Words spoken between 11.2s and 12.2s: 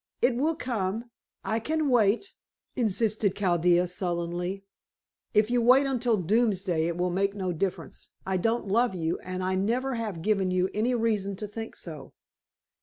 to think so."